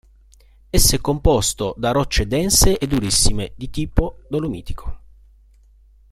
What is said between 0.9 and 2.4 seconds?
è composto da rocce